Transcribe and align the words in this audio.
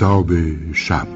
کتاب 0.00 0.30
شب. 0.72 1.06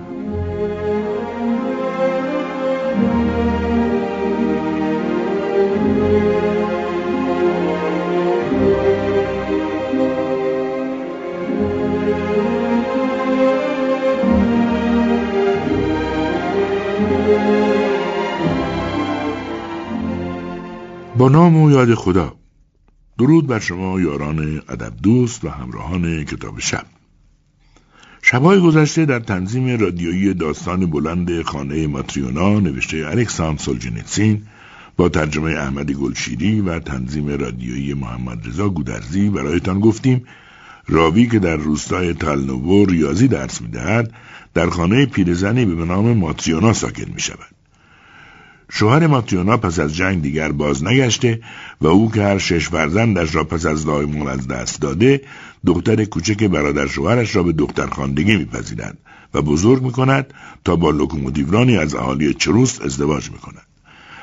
با 21.18 21.28
نام 21.28 21.56
و 21.56 21.70
یاد 21.70 21.94
خدا 21.94 22.32
درود 23.18 23.46
بر 23.46 23.58
شما 23.58 24.00
یاران 24.00 24.62
ادب 24.68 24.92
دوست 25.02 25.44
و 25.44 25.48
همراهان 25.48 26.24
کتاب 26.24 26.58
شب. 26.58 26.93
شبهای 28.26 28.60
گذشته 28.60 29.04
در 29.04 29.18
تنظیم 29.18 29.80
رادیویی 29.80 30.34
داستان 30.34 30.86
بلند 30.86 31.42
خانه 31.42 31.86
ماتریونا 31.86 32.60
نوشته 32.60 33.06
الکساندر 33.06 33.62
سولجنیتسین 33.62 34.42
با 34.96 35.08
ترجمه 35.08 35.50
احمد 35.50 35.90
گلشیری 35.90 36.60
و 36.60 36.78
تنظیم 36.78 37.28
رادیویی 37.28 37.94
محمد 37.94 38.46
رضا 38.48 38.68
گودرزی 38.68 39.28
برایتان 39.28 39.80
گفتیم 39.80 40.24
راوی 40.88 41.26
که 41.26 41.38
در 41.38 41.56
روستای 41.56 42.14
تالنوو 42.14 42.86
ریاضی 42.86 43.28
درس 43.28 43.62
می‌دهد 43.62 44.12
در 44.54 44.70
خانه 44.70 45.06
پیرزنی 45.06 45.64
به 45.64 45.84
نام 45.84 46.16
ماتریونا 46.16 46.72
ساکن 46.72 47.12
می 47.14 47.20
شود. 47.20 47.54
شوهر 48.70 49.06
ماتیونا 49.06 49.56
پس 49.56 49.78
از 49.78 49.96
جنگ 49.96 50.22
دیگر 50.22 50.52
باز 50.52 50.84
نگشته 50.84 51.40
و 51.80 51.86
او 51.86 52.10
که 52.10 52.22
هر 52.22 52.38
شش 52.38 52.68
فرزندش 52.68 53.34
را 53.34 53.44
پس 53.44 53.66
از 53.66 53.86
دایمون 53.86 54.28
از 54.28 54.48
دست 54.48 54.80
داده 54.80 55.20
دختر 55.66 56.04
کوچک 56.04 56.44
برادر 56.44 56.86
شوهرش 56.86 57.36
را 57.36 57.42
به 57.42 57.52
دختر 57.52 57.86
خاندگی 57.86 58.36
میپذیرد 58.36 58.98
و 59.34 59.42
بزرگ 59.42 59.82
می‌کند 59.82 60.34
تا 60.64 60.76
با 60.76 60.90
لوکوموتیورانی 60.90 61.76
از 61.76 61.94
اهالی 61.94 62.34
چروست 62.34 62.82
ازدواج 62.82 63.30
می‌کند. 63.30 63.66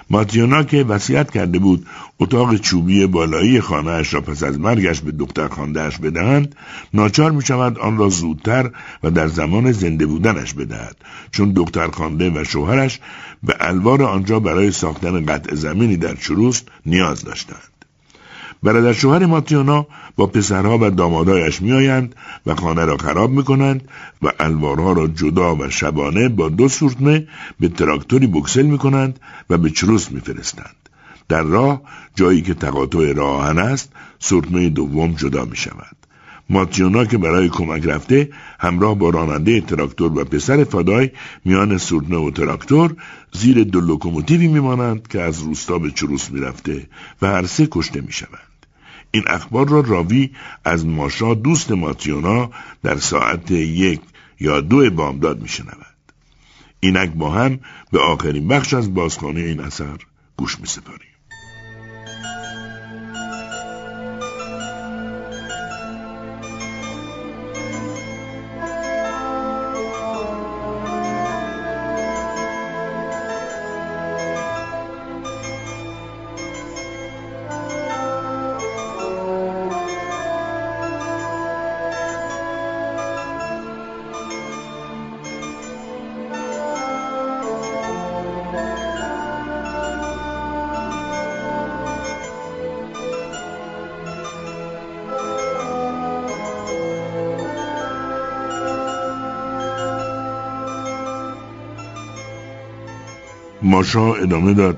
ماتیونا 0.09 0.63
که 0.63 0.83
وصیت 0.83 1.31
کرده 1.31 1.59
بود 1.59 1.87
اتاق 2.19 2.57
چوبی 2.57 3.07
بالایی 3.07 3.61
خانهاش 3.61 4.13
را 4.13 4.21
پس 4.21 4.43
از 4.43 4.59
مرگش 4.59 5.01
به 5.01 5.11
دختر 5.11 5.47
خاندهاش 5.47 5.97
بدهند 5.97 6.55
ناچار 6.93 7.31
می 7.31 7.41
شود 7.41 7.79
آن 7.79 7.97
را 7.97 8.09
زودتر 8.09 8.71
و 9.03 9.11
در 9.11 9.27
زمان 9.27 9.71
زنده 9.71 10.05
بودنش 10.05 10.53
بدهد 10.53 10.97
چون 11.31 11.51
دختر 11.51 11.87
خانده 11.87 12.29
و 12.29 12.43
شوهرش 12.43 12.99
به 13.43 13.55
الوار 13.59 14.03
آنجا 14.03 14.39
برای 14.39 14.71
ساختن 14.71 15.25
قطع 15.25 15.55
زمینی 15.55 15.97
در 15.97 16.15
چروست 16.15 16.67
نیاز 16.85 17.23
داشتند. 17.23 17.70
برادر 18.63 18.93
شوهر 18.93 19.25
ماتیونا 19.25 19.87
با 20.15 20.27
پسرها 20.27 20.77
و 20.81 20.89
دامادایش 20.89 21.61
میآیند 21.61 22.15
و 22.45 22.55
خانه 22.55 22.85
را 22.85 22.97
خراب 22.97 23.31
می‌کنند 23.31 23.87
و 24.21 24.31
الوارها 24.39 24.91
را 24.91 25.07
جدا 25.07 25.55
و 25.55 25.69
شبانه 25.69 26.29
با 26.29 26.49
دو 26.49 26.67
سورتمه 26.67 27.27
به 27.59 27.69
تراکتوری 27.69 28.27
بکسل 28.27 28.65
می‌کنند 28.65 29.19
و 29.49 29.57
به 29.57 29.69
چروس 29.69 30.11
میفرستند 30.11 30.75
در 31.29 31.43
راه 31.43 31.81
جایی 32.15 32.41
که 32.41 32.53
تقاطع 32.53 33.13
راه‌آهن 33.13 33.59
است 33.59 33.91
سورتمه 34.19 34.69
دوم 34.69 35.13
جدا 35.13 35.45
می 35.45 35.57
شود. 35.57 35.95
ماتیونا 36.49 37.05
که 37.05 37.17
برای 37.17 37.49
کمک 37.49 37.85
رفته 37.85 38.29
همراه 38.59 38.95
با 38.95 39.09
راننده 39.09 39.61
تراکتور 39.61 40.19
و 40.19 40.23
پسر 40.23 40.63
فدای 40.63 41.09
میان 41.45 41.77
سورتمه 41.77 42.17
و 42.17 42.31
تراکتور 42.31 42.95
زیر 43.31 43.63
دو 43.63 43.81
لوکوموتیوی 43.81 44.47
میمانند 44.47 45.07
که 45.07 45.21
از 45.21 45.41
روستا 45.41 45.77
به 45.77 45.91
چروس 45.91 46.31
می‌رفته 46.31 46.87
و 47.21 47.27
هر 47.27 47.45
سه 47.45 47.67
کشته 47.71 48.01
می‌شوند 48.01 48.50
این 49.11 49.23
اخبار 49.27 49.69
را 49.69 49.79
راوی 49.79 50.29
از 50.65 50.85
ماشا 50.85 51.33
دوست 51.33 51.71
ماتیونا 51.71 52.51
در 52.83 52.97
ساعت 52.97 53.51
یک 53.51 54.01
یا 54.39 54.61
دو 54.61 54.89
بامداد 54.89 55.41
میشنود. 55.41 55.95
اینک 56.79 57.11
با 57.11 57.31
هم 57.31 57.59
به 57.91 57.99
آخرین 57.99 58.47
بخش 58.47 58.73
از 58.73 58.93
بازخانه 58.93 59.39
این 59.39 59.59
اثر 59.59 59.97
گوش 60.37 60.59
میسپاریم. 60.59 61.10
ماشا 103.71 104.13
ادامه 104.13 104.53
داد. 104.53 104.77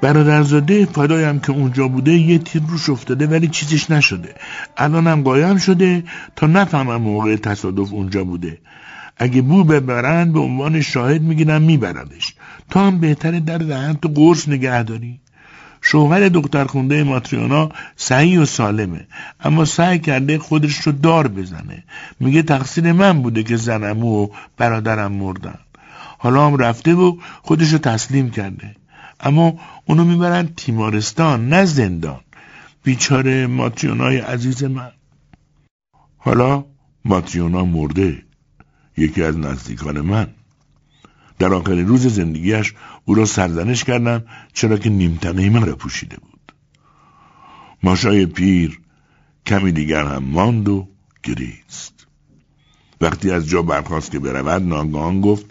برادرزاده 0.00 0.84
فدایم 0.84 1.38
که 1.40 1.52
اونجا 1.52 1.88
بوده 1.88 2.12
یه 2.12 2.38
تیر 2.38 2.62
روش 2.68 2.90
افتاده 2.90 3.26
ولی 3.26 3.48
چیزش 3.48 3.90
نشده. 3.90 4.34
الانم 4.76 5.22
قایم 5.22 5.56
شده 5.56 6.04
تا 6.36 6.46
نفهمم 6.46 7.02
موقع 7.02 7.36
تصادف 7.36 7.92
اونجا 7.92 8.24
بوده. 8.24 8.58
اگه 9.16 9.42
بو 9.42 9.64
ببرن 9.64 10.32
به 10.32 10.40
عنوان 10.40 10.80
شاهد 10.80 11.22
می‌گیرن 11.22 11.62
میبرنش 11.62 12.34
تا 12.70 12.86
هم 12.86 13.00
بهتره 13.00 13.40
در 13.40 13.58
دهن 13.58 13.94
تو 13.94 14.08
قرص 14.08 14.48
نگه 14.48 14.82
داری. 14.82 15.20
شوهر 15.82 16.28
دختر 16.28 16.64
خونده 16.64 17.02
ماتریونا 17.02 17.68
صحیح 17.96 18.40
و 18.40 18.44
سالمه 18.44 19.06
اما 19.40 19.64
سعی 19.64 19.98
کرده 19.98 20.38
خودش 20.38 20.76
رو 20.76 20.92
دار 20.92 21.28
بزنه. 21.28 21.84
میگه 22.20 22.42
تقصیر 22.42 22.92
من 22.92 23.22
بوده 23.22 23.42
که 23.42 23.56
زنم 23.56 24.04
و 24.04 24.28
برادرم 24.56 25.12
مردن. 25.12 25.58
حالا 26.18 26.46
هم 26.46 26.56
رفته 26.56 26.94
و 26.94 27.16
خودشو 27.42 27.78
تسلیم 27.78 28.30
کرده. 28.30 28.76
اما 29.20 29.58
اونو 29.86 30.04
می‌برن 30.04 30.46
تیمارستان 30.56 31.48
نه 31.48 31.64
زندان. 31.64 32.20
بیچاره 32.82 33.46
ماتریونای 33.46 34.18
عزیز 34.18 34.64
من. 34.64 34.90
حالا 36.16 36.64
ماتریونا 37.04 37.64
مرده. 37.64 38.22
یکی 38.96 39.22
از 39.22 39.38
نزدیکان 39.38 40.00
من. 40.00 40.26
در 41.38 41.54
آخرین 41.54 41.86
روز 41.86 42.06
زندگیش 42.06 42.74
او 43.04 43.14
را 43.14 43.24
سرزنش 43.24 43.84
کردم 43.84 44.24
چرا 44.52 44.76
که 44.78 44.90
نیمتنه 44.90 45.50
من 45.50 45.66
را 45.66 45.76
پوشیده 45.76 46.16
بود. 46.16 46.52
ماشای 47.82 48.26
پیر 48.26 48.80
کمی 49.46 49.72
دیگر 49.72 50.04
هم 50.04 50.24
ماند 50.24 50.68
و 50.68 50.88
گریست. 51.22 52.06
وقتی 53.00 53.30
از 53.30 53.48
جا 53.48 53.62
برخواست 53.62 54.10
که 54.10 54.18
برود 54.18 54.62
ناگهان 54.62 55.20
گفت 55.20 55.46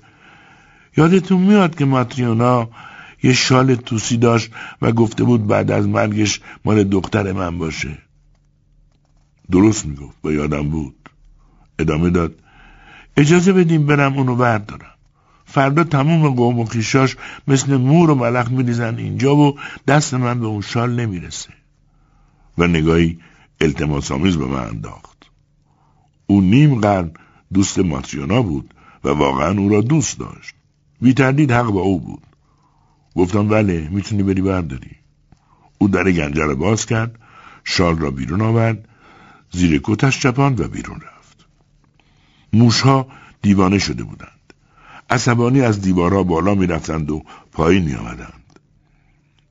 یادتون 0.97 1.41
میاد 1.41 1.75
که 1.75 1.85
ماتریونا 1.85 2.69
یه 3.24 3.34
شال 3.34 3.75
توسی 3.75 4.18
داشت 4.18 4.52
و 4.81 4.91
گفته 4.91 5.24
بود 5.24 5.47
بعد 5.47 5.72
از 5.72 5.88
مرگش 5.88 6.41
مال 6.66 6.84
دختر 6.84 7.31
من 7.31 7.58
باشه. 7.58 7.97
درست 9.52 9.85
می‌گفت 9.85 10.17
با 10.22 10.32
یادم 10.32 10.70
بود. 10.70 10.96
ادامه 11.79 12.09
داد 12.09 12.35
اجازه 13.17 13.53
بدیم 13.53 13.85
برم 13.85 14.17
اونو 14.17 14.35
بردارم. 14.35 14.94
فردا 15.46 15.84
تموم 15.84 16.35
قوم 16.35 16.59
و 16.59 16.66
خیشاش 16.66 17.16
مثل 17.47 17.78
مور 17.78 18.11
و 18.11 18.16
ملخ 18.16 18.52
میریزن 18.52 18.97
اینجا 18.97 19.35
و 19.35 19.59
دست 19.88 20.14
من 20.14 20.40
به 20.40 20.46
اون 20.46 20.61
شال 20.61 21.00
نمی‌رسه. 21.00 21.50
و 22.58 22.67
نگاهی 22.67 23.20
التماس 23.61 24.11
آمیز 24.11 24.38
به 24.38 24.46
من 24.46 24.67
انداخت. 24.67 25.17
او 26.28 26.41
نیم 26.41 26.82
قرن 26.82 27.11
دوست 27.53 27.79
ماتریونا 27.79 28.41
بود 28.41 28.73
و 29.03 29.09
واقعا 29.09 29.59
او 29.59 29.70
را 29.70 29.82
دوست 29.82 30.20
داشت. 30.20 30.56
بی 31.02 31.14
تردید 31.14 31.52
حق 31.52 31.66
با 31.66 31.82
او 31.82 31.99
بود 31.99 32.23
گفتم 33.16 33.47
بله 33.47 33.88
می‌تونی 33.91 34.23
بری 34.23 34.41
برداری 34.41 34.96
او 35.78 35.88
در 35.88 36.11
گنجه 36.11 36.46
را 36.46 36.55
باز 36.55 36.85
کرد 36.85 37.20
شال 37.64 37.97
را 37.97 38.11
بیرون 38.11 38.41
آورد 38.41 38.88
زیر 39.52 39.82
کتش 39.84 40.20
چپاند 40.20 40.59
و 40.59 40.67
بیرون 40.67 41.02
رفت 41.02 41.46
موشها 42.53 43.08
دیوانه 43.41 43.79
شده 43.79 44.03
بودند 44.03 44.53
عصبانی 45.09 45.61
از 45.61 45.82
دیوارها 45.82 46.23
بالا 46.23 46.55
می‌رفتند 46.55 47.11
و 47.11 47.23
پایین 47.52 47.84
می 47.84 47.93
آمدند. 47.93 48.59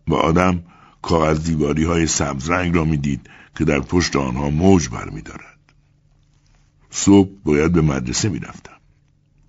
با 0.06 0.20
آدم 0.20 0.62
کاغذ 1.02 1.44
دیواری 1.44 1.84
های 1.84 2.06
سبز 2.06 2.50
رنگ 2.50 2.74
را 2.74 2.84
می‌دید 2.84 3.30
که 3.58 3.64
در 3.64 3.80
پشت 3.80 4.16
آنها 4.16 4.50
موج 4.50 4.88
برمیدارد. 4.88 5.58
صبح 6.90 7.30
باید 7.44 7.72
به 7.72 7.80
مدرسه 7.80 8.28
می‌رفتم. 8.28 8.76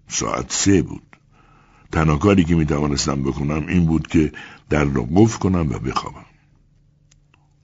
ساعت 0.07 0.51
سه 0.51 0.81
بود. 0.81 1.06
تنها 1.91 2.17
کاری 2.17 2.43
که 2.43 2.55
می‌توانستم 2.55 3.21
بکنم 3.23 3.67
این 3.67 3.85
بود 3.85 4.07
که 4.07 4.31
در 4.69 4.83
را 4.83 5.07
قفل 5.15 5.39
کنم 5.39 5.69
و 5.71 5.79
بخوابم 5.79 6.25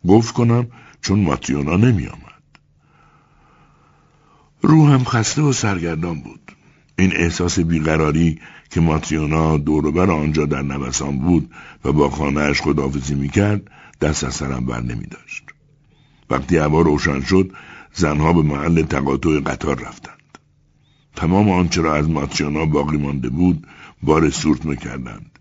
قفل 0.07 0.33
کنم 0.33 0.67
چون 1.01 1.19
ماتیونا 1.19 1.77
نمی 1.77 2.07
آمد. 2.07 2.23
روحم 4.61 5.03
خسته 5.03 5.41
و 5.41 5.53
سرگردان 5.53 6.21
بود 6.21 6.51
این 6.97 7.15
احساس 7.15 7.59
بیقراری 7.59 8.39
که 8.69 8.81
ماتیونا 8.81 9.57
دوروبر 9.57 10.11
آنجا 10.11 10.45
در 10.45 10.61
نوسان 10.61 11.19
بود 11.19 11.51
و 11.85 11.91
با 11.91 12.09
خانهاش 12.09 12.61
خداحافظی 12.61 13.15
می‌کرد 13.15 13.71
دست 14.01 14.23
از 14.23 14.33
سرم 14.33 14.65
بر 14.65 14.81
نمی 14.81 15.05
داشت. 15.05 15.43
وقتی 16.29 16.57
هوا 16.57 16.81
روشن 16.81 17.21
شد 17.21 17.51
زنها 17.93 18.33
به 18.33 18.41
محل 18.41 18.81
تقاطع 18.81 19.39
قطار 19.39 19.79
رفتند 19.79 20.37
تمام 21.15 21.49
آنچه 21.49 21.81
را 21.81 21.95
از 21.95 22.09
ماتیونا 22.09 22.65
باقی 22.65 22.97
مانده 22.97 23.29
بود 23.29 23.67
بار 24.03 24.29
سورت 24.29 24.65
می‌کردند. 24.65 25.39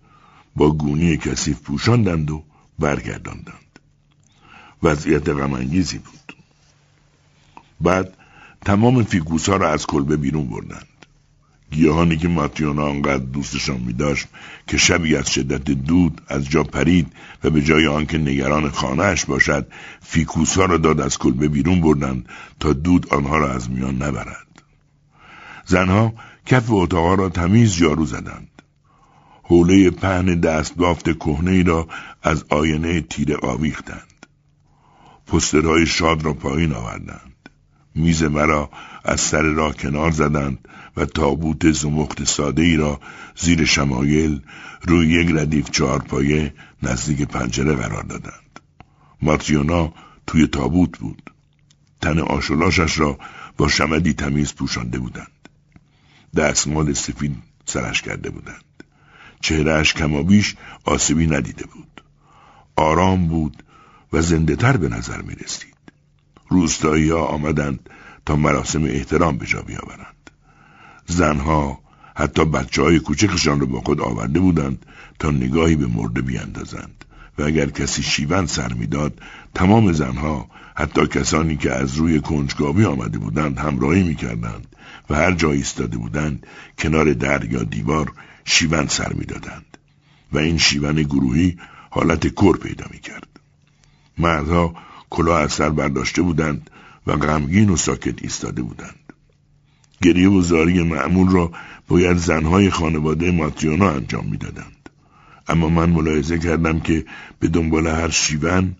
با 0.56 0.70
گونی 0.70 1.16
کثیف 1.16 1.60
پوشاندند 1.60 2.30
و 2.30 2.44
برگرداندند. 2.78 3.78
وضعیت 4.82 5.28
غمانگیزی 5.28 5.98
بود. 5.98 6.36
بعد 7.80 8.16
تمام 8.64 9.02
فیگوس 9.02 9.48
ها 9.48 9.56
را 9.56 9.70
از 9.70 9.86
کلبه 9.86 10.16
بیرون 10.16 10.46
بردند. 10.46 10.86
گیاهانی 11.70 12.16
که 12.16 12.28
ماتیونا 12.28 12.86
آنقدر 12.86 13.24
دوستشان 13.24 13.80
می 13.80 13.92
داشت 13.92 14.28
که 14.66 14.76
شبی 14.76 15.16
از 15.16 15.30
شدت 15.30 15.64
دود 15.64 16.22
از 16.28 16.48
جا 16.48 16.62
پرید 16.62 17.12
و 17.44 17.50
به 17.50 17.62
جای 17.62 17.86
آنکه 17.86 18.18
نگران 18.18 18.70
خانهاش 18.70 19.24
باشد 19.24 19.66
فیکوس 20.00 20.58
ها 20.58 20.64
را 20.64 20.76
داد 20.76 21.00
از 21.00 21.18
کلبه 21.18 21.48
بیرون 21.48 21.80
بردند 21.80 22.28
تا 22.60 22.72
دود 22.72 23.14
آنها 23.14 23.36
را 23.36 23.52
از 23.52 23.70
میان 23.70 24.02
نبرد. 24.02 24.46
زنها 25.66 26.14
کف 26.46 26.64
اتاقها 26.68 27.14
را 27.14 27.28
تمیز 27.28 27.76
جارو 27.76 28.06
زدند. 28.06 28.51
حوله 29.42 29.90
پهن 29.90 30.40
دست 30.40 30.74
بافت 30.74 31.18
کهنه 31.18 31.62
را 31.62 31.88
از 32.22 32.44
آینه 32.48 33.00
تیره 33.00 33.36
آویختند 33.36 34.26
پسترهای 35.26 35.86
شاد 35.86 36.24
را 36.24 36.32
پایین 36.32 36.72
آوردند 36.72 37.32
میز 37.94 38.22
مرا 38.22 38.70
از 39.04 39.20
سر 39.20 39.42
راه 39.42 39.76
کنار 39.76 40.10
زدند 40.10 40.68
و 40.96 41.04
تابوت 41.04 41.70
زمخت 41.70 42.24
ساده 42.24 42.62
ای 42.62 42.76
را 42.76 43.00
زیر 43.36 43.64
شمایل 43.64 44.40
روی 44.82 45.08
یک 45.08 45.30
ردیف 45.30 45.70
چهارپایه 45.70 46.54
نزدیک 46.82 47.22
پنجره 47.22 47.74
قرار 47.74 48.02
دادند. 48.02 48.60
ماتریونا 49.22 49.92
توی 50.26 50.46
تابوت 50.46 50.98
بود. 50.98 51.30
تن 52.00 52.18
آشولاشش 52.18 52.98
را 52.98 53.18
با 53.56 53.68
شمدی 53.68 54.12
تمیز 54.12 54.54
پوشانده 54.54 54.98
بودند. 54.98 55.48
دستمال 56.36 56.92
سفید 56.92 57.36
سرش 57.64 58.02
کرده 58.02 58.30
بودند. 58.30 58.64
چهرهش 59.42 59.92
کمابیش 59.92 60.56
آسیبی 60.84 61.26
ندیده 61.26 61.66
بود. 61.66 62.02
آرام 62.76 63.28
بود 63.28 63.62
و 64.12 64.22
زنده 64.22 64.56
تر 64.56 64.76
به 64.76 64.88
نظر 64.88 65.22
می 65.22 65.34
رسید. 65.34 65.76
روستایی 66.48 67.10
ها 67.10 67.24
آمدند 67.24 67.90
تا 68.26 68.36
مراسم 68.36 68.84
احترام 68.84 69.38
به 69.38 69.46
جا 69.46 69.62
بیاورند. 69.62 70.30
زنها 71.06 71.78
حتی 72.16 72.44
بچه 72.44 72.82
های 72.82 72.98
کوچکشان 72.98 73.60
را 73.60 73.66
با 73.66 73.80
خود 73.80 74.00
آورده 74.00 74.40
بودند 74.40 74.86
تا 75.18 75.30
نگاهی 75.30 75.76
به 75.76 75.86
مرده 75.86 76.22
بیاندازند 76.22 77.04
و 77.38 77.42
اگر 77.42 77.66
کسی 77.66 78.02
شیون 78.02 78.46
سر 78.46 78.72
می‌داد 78.72 79.20
تمام 79.54 79.92
زنها 79.92 80.48
حتی 80.74 81.06
کسانی 81.06 81.56
که 81.56 81.72
از 81.72 81.96
روی 81.96 82.20
کنجکاوی 82.20 82.84
آمده 82.84 83.18
بودند 83.18 83.58
همراهی 83.58 84.02
می‌کردند 84.02 84.66
و 85.10 85.14
هر 85.14 85.32
جا 85.32 85.50
ایستاده 85.52 85.98
بودند 85.98 86.46
کنار 86.78 87.12
در 87.12 87.44
یا 87.44 87.62
دیوار 87.62 88.12
شیون 88.44 88.86
سر 88.86 89.12
می‌دادند 89.12 89.78
و 90.32 90.38
این 90.38 90.58
شیون 90.58 91.02
گروهی 91.02 91.56
حالت 91.90 92.34
کر 92.34 92.56
پیدا 92.56 92.84
می‌کرد. 92.90 93.28
مردها 94.18 94.74
کلاه 95.10 95.40
از 95.40 95.52
سر 95.52 95.70
برداشته 95.70 96.22
بودند 96.22 96.70
و 97.06 97.16
غمگین 97.16 97.70
و 97.70 97.76
ساکت 97.76 98.22
ایستاده 98.22 98.62
بودند. 98.62 99.12
گریه 100.02 100.28
و 100.28 100.42
زاری 100.42 100.82
معمول 100.82 101.32
را 101.32 101.52
باید 101.88 102.16
زنهای 102.16 102.70
خانواده 102.70 103.30
ماتیونا 103.30 103.90
انجام 103.90 104.26
می‌دادند. 104.26 104.88
اما 105.48 105.68
من 105.68 105.90
ملاحظه 105.90 106.38
کردم 106.38 106.80
که 106.80 107.04
به 107.38 107.48
دنبال 107.48 107.86
هر 107.86 108.10
شیون 108.10 108.76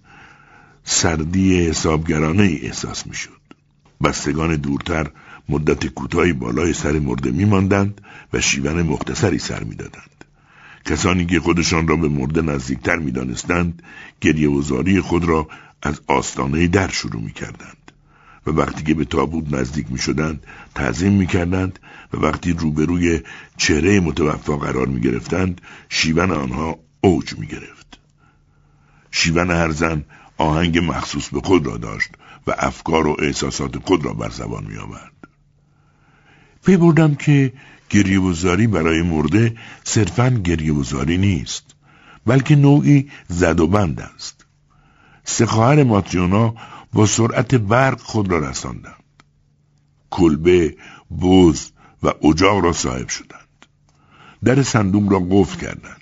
سردی 0.85 1.67
حسابگرانه 1.67 2.43
ای 2.43 2.67
احساس 2.67 3.07
می‌شد. 3.07 3.43
بستگان 4.05 4.57
دورتر 4.57 5.11
مدت 5.49 5.87
کوتاهی 5.87 6.33
بالای 6.33 6.73
سر 6.73 6.99
مرده 6.99 7.31
میماندند 7.31 8.01
و 8.33 8.41
شیون 8.41 8.83
مختصری 8.83 9.39
سر 9.39 9.65
می‌دادند 9.65 10.25
کسانی 10.85 11.27
که 11.27 11.41
خودشان 11.41 11.89
را 11.89 11.97
به 11.97 12.09
مرده 12.09 12.43
نزدیکتر 12.43 12.97
می‌دانستند 12.97 13.83
گریه 14.21 14.49
و 14.49 15.03
خود 15.03 15.25
را 15.25 15.49
از 15.83 16.01
آستانه 16.07 16.67
در 16.67 16.89
شروع 16.89 17.23
می‌کردند 17.23 17.93
و 18.47 18.51
وقتی 18.51 18.83
که 18.83 18.95
به 18.95 19.05
تابوت 19.05 19.55
نزدیک 19.55 19.87
می 19.91 19.99
شدند 19.99 20.47
تعظیم 20.75 21.13
می 21.13 21.27
کردند 21.27 21.79
و 22.13 22.17
وقتی 22.17 22.53
روبروی 22.53 23.21
چهره 23.57 24.01
متوفا 24.01 24.57
قرار 24.57 24.87
می 24.87 25.01
گرفتند 25.01 25.61
شیون 25.89 26.31
آنها 26.31 26.79
اوج 27.01 27.39
می 27.39 27.47
گرفت. 27.47 27.99
شیون 29.11 29.51
هر 29.51 29.71
زن 29.71 30.05
آهنگ 30.37 30.79
مخصوص 30.79 31.29
به 31.29 31.41
خود 31.41 31.67
را 31.67 31.77
داشت 31.77 32.11
و 32.47 32.55
افکار 32.59 33.07
و 33.07 33.17
احساسات 33.19 33.79
خود 33.79 34.05
را 34.05 34.13
بر 34.13 34.31
زبان 34.31 34.65
می 34.65 34.77
آورد. 34.77 35.12
پی 36.65 36.77
بردم 36.77 37.15
که 37.15 37.53
گریه 37.91 38.21
برای 38.67 39.03
مرده 39.03 39.57
صرفا 39.85 40.31
گریه 40.31 40.73
نیست 41.17 41.65
بلکه 42.27 42.57
نوعی 42.57 43.11
زد 43.29 43.61
و 43.61 43.67
بند 43.67 44.01
است. 44.01 44.47
سه 45.25 45.47
خواهر 45.47 45.83
ماتیونا 45.83 46.55
با 46.93 47.07
سرعت 47.07 47.55
برق 47.55 48.01
خود 48.01 48.31
را 48.31 48.39
رساندند. 48.51 49.03
کلبه 50.11 50.77
بز 51.23 51.71
و 52.03 52.13
اجاق 52.23 52.65
را 52.65 52.73
صاحب 52.73 53.09
شدند. 53.09 53.67
در 54.45 54.63
صندوق 54.63 55.13
را 55.13 55.21
قفل 55.31 55.61
کردند. 55.61 56.02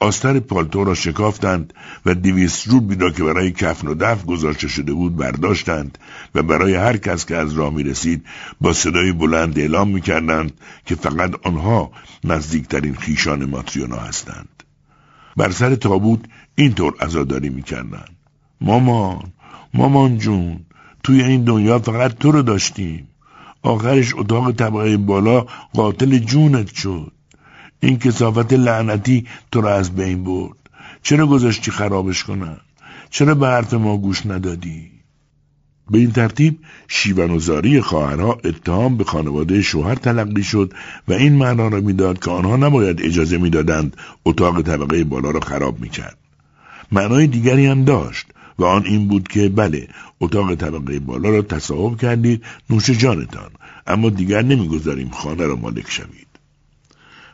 آستر 0.00 0.40
پالتو 0.40 0.84
را 0.84 0.94
شکافتند 0.94 1.74
و 2.06 2.14
دویست 2.14 2.68
روبی 2.68 2.94
را 2.94 3.10
که 3.10 3.24
برای 3.24 3.52
کفن 3.52 3.88
و 3.88 3.94
دف 3.94 4.24
گذاشته 4.24 4.68
شده 4.68 4.92
بود 4.92 5.16
برداشتند 5.16 5.98
و 6.34 6.42
برای 6.42 6.74
هر 6.74 6.96
کس 6.96 7.26
که 7.26 7.36
از 7.36 7.52
راه 7.52 7.74
می 7.74 7.82
رسید 7.82 8.24
با 8.60 8.72
صدای 8.72 9.12
بلند 9.12 9.58
اعلام 9.58 9.88
می 9.88 10.00
کردند 10.00 10.52
که 10.86 10.94
فقط 10.94 11.46
آنها 11.46 11.90
نزدیکترین 12.24 12.94
خیشان 12.94 13.44
ماتریونا 13.44 13.96
هستند. 13.96 14.62
بر 15.36 15.50
سر 15.50 15.74
تابوت 15.74 16.20
اینطور 16.54 16.94
عزاداری 17.00 17.48
می 17.48 17.62
کردند. 17.62 18.16
مامان 18.60 19.32
مامان 19.74 20.18
جون 20.18 20.60
توی 21.02 21.22
این 21.22 21.44
دنیا 21.44 21.78
فقط 21.78 22.18
تو 22.18 22.32
رو 22.32 22.42
داشتیم 22.42 23.08
آخرش 23.62 24.14
اتاق 24.14 24.52
طبقه 24.52 24.96
بالا 24.96 25.46
قاتل 25.74 26.18
جونت 26.18 26.74
شد 26.74 27.12
این 27.80 27.98
کسافت 27.98 28.52
لعنتی 28.52 29.26
تو 29.52 29.60
رو 29.60 29.68
از 29.68 29.94
بین 29.94 30.24
برد. 30.24 30.56
چرا 31.02 31.26
گذاشتی 31.26 31.70
خرابش 31.70 32.24
کنن 32.24 32.56
چرا 33.10 33.34
به 33.34 33.46
حرف 33.46 33.74
ما 33.74 33.96
گوش 33.96 34.26
ندادی؟ 34.26 34.90
به 35.90 35.98
این 35.98 36.12
ترتیب 36.12 36.58
شیون 36.88 37.30
و 37.30 37.38
زاری 37.38 37.80
خواهرها 37.80 38.38
اتهام 38.44 38.96
به 38.96 39.04
خانواده 39.04 39.62
شوهر 39.62 39.94
تلقی 39.94 40.42
شد 40.42 40.72
و 41.08 41.12
این 41.12 41.32
معنا 41.32 41.68
را 41.68 41.80
می‌داد 41.80 42.24
که 42.24 42.30
آنها 42.30 42.56
نباید 42.56 43.02
اجازه 43.02 43.38
می‌دادند 43.38 43.96
اتاق 44.24 44.62
طبقه 44.62 45.04
بالا 45.04 45.30
را 45.30 45.40
خراب 45.40 45.80
می‌کرد. 45.80 46.18
معنای 46.92 47.26
دیگری 47.26 47.66
هم 47.66 47.84
داشت 47.84 48.26
و 48.58 48.64
آن 48.64 48.84
این 48.84 49.08
بود 49.08 49.28
که 49.28 49.48
بله 49.48 49.88
اتاق 50.20 50.54
طبقه 50.54 50.98
بالا 50.98 51.30
را 51.30 51.42
تصاحب 51.42 52.00
کردید 52.00 52.44
نوش 52.70 52.90
جانتان 52.90 53.50
اما 53.86 54.10
دیگر 54.10 54.42
نمی‌گذاریم 54.42 55.10
خانه 55.10 55.46
را 55.46 55.56
مالک 55.56 55.90
شوید. 55.90 56.29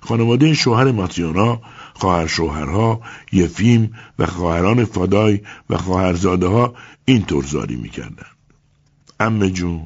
خانواده 0.00 0.54
شوهر 0.54 0.92
ماتیونا 0.92 1.60
خواهر 1.94 2.26
شوهرها 2.26 3.00
یفیم 3.32 3.94
و 4.18 4.26
خواهران 4.26 4.84
فادای 4.84 5.40
و 5.70 5.76
خواهرزاده 5.76 6.46
ها 6.46 6.74
اینطور 7.04 7.44
زاری 7.44 7.76
می‌کردند. 7.76 8.36
ام 9.20 9.48
جون 9.48 9.80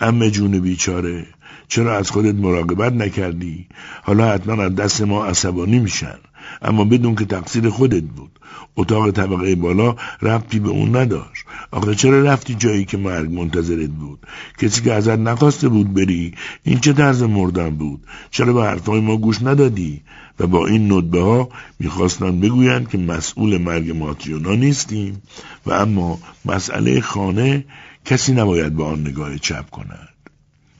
ام 0.00 0.28
جون 0.28 0.58
بیچاره 0.58 1.26
چرا 1.68 1.96
از 1.96 2.10
خودت 2.10 2.34
مراقبت 2.34 2.92
نکردی؟ 2.92 3.66
حالا 4.02 4.32
حتما 4.32 4.62
از 4.62 4.74
دست 4.74 5.02
ما 5.02 5.26
عصبانی 5.26 5.78
میشن. 5.78 6.18
اما 6.62 6.84
بدون 6.84 7.14
که 7.14 7.24
تقصیر 7.24 7.68
خودت 7.68 8.02
بود. 8.02 8.30
اتاق 8.76 9.10
طبقه 9.10 9.54
بالا 9.54 9.96
ربطی 10.22 10.58
به 10.58 10.68
اون 10.68 10.96
نداشت. 10.96 11.44
آخه 11.70 11.94
چرا 11.94 12.22
رفتی 12.22 12.54
جایی 12.54 12.84
که 12.84 12.96
مرگ 12.96 13.32
منتظرت 13.32 13.90
بود؟ 13.90 14.26
کسی 14.58 14.82
که 14.82 14.92
ازت 14.92 15.18
نخواسته 15.18 15.68
بود 15.68 15.94
بری 15.94 16.34
این 16.62 16.78
چه 16.78 16.92
طرز 16.92 17.22
مردن 17.22 17.70
بود؟ 17.70 18.06
چرا 18.30 18.52
به 18.52 18.62
حرفهای 18.62 19.00
ما 19.00 19.16
گوش 19.16 19.42
ندادی؟ 19.42 20.00
و 20.38 20.46
با 20.46 20.66
این 20.66 20.92
ندبه 20.92 21.20
ها 21.20 21.48
می‌خواستند 21.78 22.40
بگویند 22.40 22.88
که 22.88 22.98
مسئول 22.98 23.58
مرگ 23.58 23.90
ماتریونا 23.90 24.54
نیستیم. 24.54 25.22
و 25.66 25.72
اما 25.72 26.18
مسئله 26.44 27.00
خانه 27.00 27.64
کسی 28.04 28.32
نباید 28.32 28.76
به 28.76 28.84
آن 28.84 29.00
نگاه 29.00 29.38
چپ 29.38 29.70
کند. 29.70 30.08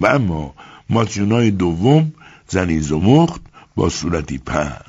و 0.01 0.07
اما 0.07 0.55
ماتریونای 0.91 1.51
دوم 1.51 2.13
زنی 2.49 2.81
زمخت 2.81 3.41
با 3.77 3.89
صورتی 3.89 4.39
پهن. 4.39 4.88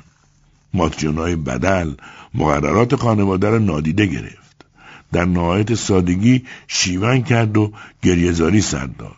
ماتریونای 0.74 1.36
بدل 1.36 1.94
مقررات 2.34 2.96
خانواده 2.96 3.50
را 3.50 3.58
نادیده 3.58 4.06
گرفت. 4.06 4.66
در 5.12 5.24
نهایت 5.24 5.74
سادگی 5.74 6.44
شیون 6.68 7.22
کرد 7.22 7.56
و 7.56 7.72
گریهزاری 8.02 8.60
سر 8.60 8.86
داد. 8.86 9.16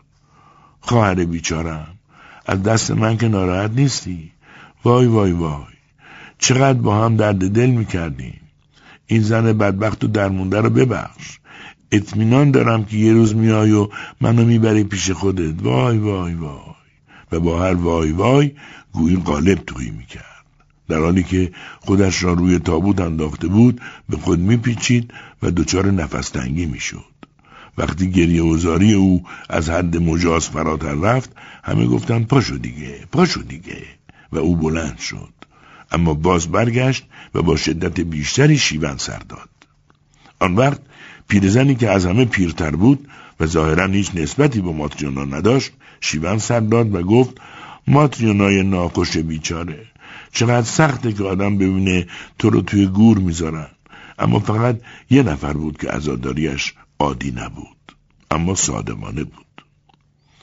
خواهر 0.81 1.25
بیچارم 1.25 1.87
از 2.47 2.63
دست 2.63 2.91
من 2.91 3.17
که 3.17 3.29
ناراحت 3.29 3.71
نیستی؟ 3.71 4.33
وای 4.85 5.07
وای 5.07 5.33
وای. 5.33 5.73
چقدر 6.39 6.79
با 6.79 7.05
هم 7.05 7.17
درد 7.17 7.49
دل 7.49 7.71
می‌کردیم. 7.71 8.41
این 9.07 9.23
زن 9.23 9.53
بدبخت 9.53 10.05
و 10.05 10.07
درمونده 10.07 10.61
رو 10.61 10.71
ببخش. 10.71 11.39
اطمینان 11.93 12.51
دارم 12.51 12.85
که 12.85 12.97
یه 12.97 13.13
روز 13.13 13.35
میای 13.35 13.73
و 13.73 13.89
منو 14.21 14.45
می‌بری 14.45 14.85
پیش 14.85 15.11
خودت. 15.11 15.63
وای 15.63 15.99
وای 15.99 16.35
وای. 16.35 16.75
و 17.33 17.41
با 17.41 17.63
هر 17.63 17.75
وای 17.75 18.13
وای 18.13 18.53
گویی 18.93 19.17
قالب 19.17 19.59
تویی 19.67 19.91
می‌کرد. 19.91 20.32
در 20.89 20.99
حالی 20.99 21.23
که 21.23 21.53
خودش 21.81 22.23
را 22.23 22.33
روی 22.33 22.59
تابوت 22.59 23.01
انداخته 23.01 23.49
بود 23.49 23.81
به 24.09 24.17
خود 24.17 24.39
میپیچید 24.39 25.15
و 25.43 25.51
دچار 25.51 25.91
نفس 25.91 26.31
تنگی 26.31 26.67
می‌شد. 26.67 27.12
وقتی 27.79 28.11
گریه 28.11 28.43
وزاری 28.43 28.93
او 28.95 29.25
از 29.49 29.71
حد 29.71 29.97
مجاز 29.97 30.49
فراتر 30.49 30.95
رفت 30.95 31.31
همه 31.65 31.87
گفتند 31.87 32.27
پاشو 32.27 32.57
دیگه 32.57 33.07
پاشو 33.12 33.43
دیگه. 33.43 33.83
و 34.33 34.39
او 34.39 34.57
بلند 34.57 34.99
شد. 34.99 35.33
اما 35.93 36.15
باز 36.15 36.49
برگشت 36.49 37.05
و 37.35 37.43
با 37.43 37.57
شدت 37.57 38.01
بیشتری 38.01 38.59
شیون 38.59 38.97
سر 38.97 39.19
داد. 39.19 39.49
آن 40.41 40.55
وقت 40.55 40.81
پیرزنی 41.29 41.75
که 41.75 41.91
از 41.91 42.07
همه 42.07 42.25
پیرتر 42.25 42.71
بود 42.71 43.09
و 43.41 43.47
ظاهرا 43.47 43.87
هیچ 43.87 44.11
نسبتی 44.15 44.61
به 44.61 44.73
ماتریونا 44.73 45.25
نداشت 45.25 45.73
شیون 46.01 46.39
سر 46.39 46.61
داد 46.61 46.95
و 46.95 47.03
گفت 47.03 47.41
ماتریونای 47.87 48.62
ناکش 48.62 49.17
بیچاره 49.17 49.87
چقدر 50.33 50.67
سخته 50.67 51.12
که 51.12 51.25
آدم 51.25 51.59
ببینه 51.59 52.07
تو 52.39 52.51
رو 52.51 52.62
توی 52.62 52.87
گور 52.87 53.19
می‌ذارن. 53.19 53.69
اما 54.19 54.39
فقط 54.39 54.81
یه 55.11 55.23
نفر 55.23 55.53
بود 55.53 55.79
که 55.79 55.95
ازاداریش 55.95 56.75
عادی 56.99 57.31
نبود 57.31 57.97
اما 58.31 58.55
صادمانه 58.55 59.25
بود. 59.25 59.65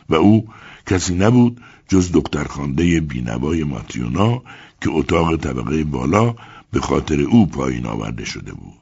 و 0.09 0.15
او 0.15 0.47
کسی 0.87 1.15
نبود 1.15 1.61
جز 1.87 2.11
دخترخوانده 2.11 2.99
بینوای 2.99 3.63
ماتریونا 3.63 4.41
که 4.81 4.89
اتاق 4.89 5.35
طبقه 5.35 5.83
بالا 5.83 6.35
به 6.71 6.79
خاطر 6.79 7.21
او 7.21 7.45
پایین 7.45 7.85
آورده 7.85 8.25
شده 8.25 8.53
بود. 8.53 8.79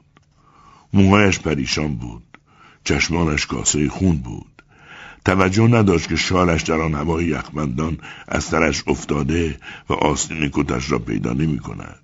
موهایش 0.92 1.38
پریشان 1.38 1.94
بود 1.96 2.38
چشمانش 2.84 3.46
کاسه 3.46 3.88
خون 3.88 4.16
بود. 4.16 4.57
توجه 5.24 5.68
نداشت 5.68 6.08
که 6.08 6.16
شالش 6.16 6.62
در 6.62 6.80
آن 6.80 6.94
هوای 6.94 7.24
یخبندان 7.24 7.98
از 8.28 8.44
سرش 8.44 8.84
افتاده 8.86 9.56
و 9.88 9.92
آستین 9.92 10.50
کتش 10.52 10.90
را 10.90 10.98
پیدا 10.98 11.32
نمی 11.32 11.58
کند. 11.58 11.98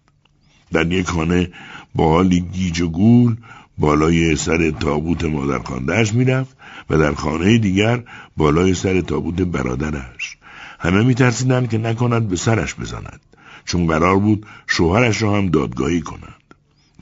در 0.72 0.92
یک 0.92 1.06
خانه 1.06 1.50
با 1.94 2.08
حالی 2.08 2.40
گیج 2.40 2.80
و 2.80 2.88
گول 2.88 3.36
بالای 3.78 4.36
سر 4.36 4.70
تابوت 4.70 5.24
مادرخواندهش 5.24 6.12
می‌رفت 6.12 6.56
و 6.90 6.98
در 6.98 7.14
خانه 7.14 7.58
دیگر 7.58 8.02
بالای 8.36 8.74
سر 8.74 9.00
تابوت 9.00 9.34
برادرش. 9.34 10.36
همه 10.78 11.02
میترسیدند 11.02 11.70
که 11.70 11.78
نکند 11.78 12.28
به 12.28 12.36
سرش 12.36 12.74
بزند 12.74 13.20
چون 13.64 13.86
قرار 13.86 14.16
بود 14.16 14.46
شوهرش 14.66 15.22
را 15.22 15.36
هم 15.36 15.48
دادگاهی 15.48 16.00
کند. 16.00 16.44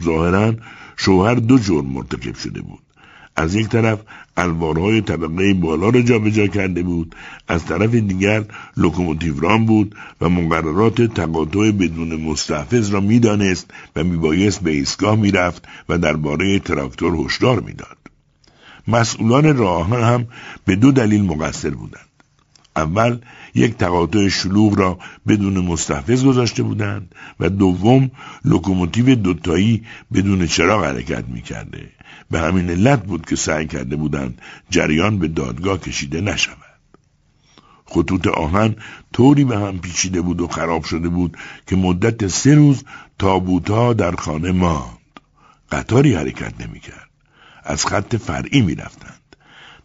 ظاهرا 0.02 0.54
شوفر 0.96 1.34
دو 1.34 1.58
جرم 1.58 1.86
مرتکب 1.86 2.36
شده 2.36 2.62
بود. 2.62 2.82
از 3.36 3.54
یک 3.54 3.68
طرف 3.68 3.98
الوارهای 4.36 5.00
طبقه 5.00 5.54
بالا 5.54 5.88
را 5.88 6.02
جابجا 6.02 6.46
کرده 6.46 6.82
بود. 6.82 7.14
از 7.48 7.64
طرف 7.64 7.94
دیگر 7.94 8.44
لوکوموتیوران 8.76 9.66
بود 9.66 9.94
و 10.20 10.28
مقررات 10.28 11.02
تقاطع 11.02 11.70
بدون 11.70 12.16
مستحفظ 12.16 12.90
را 12.90 13.00
می‌دانست 13.00 13.70
و 13.96 14.04
میبایست 14.04 14.60
به 14.60 14.70
ایستگاه 14.70 15.16
می‌رفت 15.16 15.68
و 15.88 15.98
درباره 15.98 16.58
تراکتور 16.58 17.26
هشدار 17.26 17.60
می‌داد. 17.60 17.96
مسئولان 18.88 19.56
راه 19.56 19.88
هم 19.88 20.26
به 20.64 20.76
دو 20.76 20.92
دلیل 20.92 21.24
مقصر 21.24 21.70
بودند. 21.70 22.06
اول 22.76 23.18
یک 23.54 23.76
تقاطع 23.76 24.28
شلوغ 24.28 24.78
را 24.78 24.98
بدون 25.28 25.58
مستحفظ 25.58 26.24
گذاشته 26.24 26.62
بودند 26.62 27.14
و 27.40 27.48
دوم 27.48 28.10
لوکوموتیو 28.44 29.14
دوتایی 29.14 29.82
بدون 30.14 30.46
چراغ 30.46 30.84
حرکت 30.84 31.24
می‌کرده. 31.28 31.88
به 32.32 32.40
همین 32.40 32.70
علت 32.70 33.02
بود 33.04 33.26
که 33.26 33.36
سعی 33.36 33.66
کرده 33.66 33.96
بودند 33.96 34.42
جریان 34.70 35.18
به 35.18 35.28
دادگاه 35.28 35.78
کشیده 35.78 36.20
نشود. 36.20 36.56
خطوط 37.84 38.26
آهن 38.26 38.76
طوری 39.12 39.44
به 39.44 39.58
هم 39.58 39.78
پیچیده 39.78 40.20
بود 40.20 40.40
و 40.40 40.48
خراب 40.48 40.84
شده 40.84 41.08
بود 41.08 41.36
که 41.66 41.76
مدت 41.76 42.26
سه 42.26 42.54
روز 42.54 42.84
تابوتها 43.18 43.92
در 43.92 44.12
خانه 44.16 44.52
ماند. 44.52 45.20
قطاری 45.72 46.14
حرکت 46.14 46.60
نمی‌کرد. 46.60 47.10
از 47.64 47.86
خط 47.86 48.16
فرعی 48.16 48.62
می‌رفتند. 48.62 49.36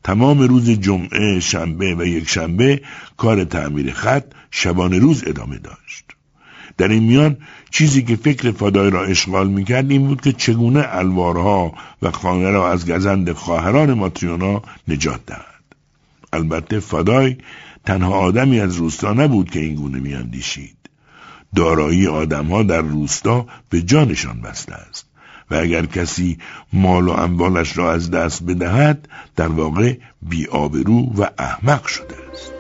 تمام 0.04 0.40
روز 0.40 0.70
جمعه، 0.70 1.40
شنبه 1.40 1.96
و 1.96 2.06
یک 2.06 2.30
شنبه 2.30 2.82
کار 3.18 3.44
تعمیر 3.44 3.94
خط 3.94 4.26
شبانه 4.52 5.00
روز 5.00 5.24
ادامه 5.28 5.58
داشت. 5.58 6.17
در 6.78 6.88
این 6.88 7.04
میان 7.04 7.38
چیزی 7.70 8.04
که 8.04 8.16
فکر 8.16 8.52
فدای 8.52 8.90
را 8.90 9.04
اشغال 9.04 9.48
می‌کرد 9.48 9.92
این 9.92 10.08
بود 10.08 10.22
که 10.22 10.34
چگونه 10.34 10.86
الوارها 10.90 11.74
و 12.02 12.12
خانه 12.12 12.50
را 12.50 12.72
از 12.72 12.92
گزند 12.92 13.32
خواهران 13.32 13.94
ماتریونا 13.94 14.62
نجات 14.88 15.26
دهد. 15.26 15.64
البته 16.34 16.80
فدای 16.80 17.38
تنها 17.86 18.14
آدمی 18.14 18.60
از 18.60 18.76
روستا 18.76 19.14
نبود 19.14 19.50
که 19.50 19.60
این 19.60 19.76
گونه 19.76 20.00
میاندیشید. 20.00 20.78
دارایی 21.56 22.08
آدمها 22.08 22.64
در 22.64 22.82
روستا 22.82 23.46
به 23.70 23.82
جانشان 23.82 24.42
بسته 24.42 24.74
است. 24.74 25.06
و 25.52 25.56
اگر 25.56 25.86
کسی 25.86 26.38
مال 26.74 27.08
و 27.08 27.12
اموالش 27.12 27.78
را 27.78 27.92
از 27.92 28.12
دست 28.12 28.44
بدهد 28.44 29.08
در 29.36 29.48
واقع 29.48 29.98
بیآبرو 30.22 31.14
و 31.18 31.28
احمق 31.38 31.86
شده 31.86 32.16
است 32.32 32.57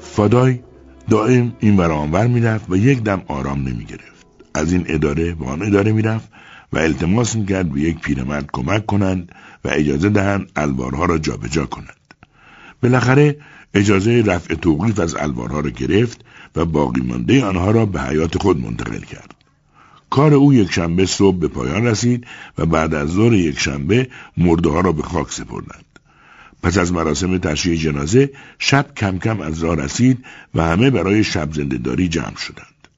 فادای 0.00 0.58
دائم 1.10 1.52
این 1.60 1.76
برانور 1.76 2.26
می‌رفت 2.26 2.70
و 2.70 2.76
یک 2.76 3.02
دم 3.02 3.22
آرام 3.26 3.58
نمی 3.58 3.84
گرفت. 3.84 4.26
از 4.54 4.72
این 4.72 4.84
اداره 4.86 5.34
به 5.34 5.46
آن 5.46 5.62
اداره 5.62 5.92
می‌رفت 5.92 6.28
و 6.72 6.78
التماس 6.78 7.36
می‌کرد 7.36 7.72
به 7.72 7.80
یک 7.80 7.98
پیرمرد 7.98 8.50
کمک 8.52 8.86
کنند 8.86 9.32
و 9.64 9.68
اجازه 9.72 10.08
دهند 10.08 10.50
الوارها 10.56 11.04
را 11.04 11.18
جابجا 11.18 11.66
کنند. 11.66 11.96
بالاخره 12.82 13.36
اجازه 13.74 14.22
رفع 14.22 14.54
توقیف 14.54 14.98
از 14.98 15.14
الوارها 15.14 15.60
را 15.60 15.70
گرفت 15.70 16.24
و 16.56 16.64
باقی 16.64 17.00
مانده 17.00 17.44
آنها 17.44 17.70
را 17.70 17.86
به 17.86 18.00
حیات 18.00 18.38
خود 18.38 18.60
منتقل 18.60 19.00
کرد. 19.00 19.34
کار 20.10 20.34
او 20.34 20.54
یک 20.54 20.72
شنبه 20.72 21.06
صبح 21.06 21.36
به 21.36 21.48
پایان 21.48 21.86
رسید 21.86 22.26
و 22.58 22.66
بعد 22.66 22.94
از 22.94 23.08
ظهر 23.08 23.32
یک 23.32 23.58
شنبه 23.58 24.08
مرده 24.36 24.70
ها 24.70 24.80
را 24.80 24.92
به 24.92 25.02
خاک 25.02 25.32
سپردند. 25.32 25.84
پس 26.62 26.78
از 26.78 26.92
مراسم 26.92 27.38
تشییع 27.38 27.76
جنازه 27.76 28.30
شب 28.58 28.94
کم 28.96 29.18
کم 29.18 29.40
از 29.40 29.62
راه 29.62 29.76
رسید 29.76 30.24
و 30.54 30.62
همه 30.64 30.90
برای 30.90 31.24
شب 31.24 31.52
زندهداری 31.52 32.08
جمع 32.08 32.36
شدند. 32.36 32.88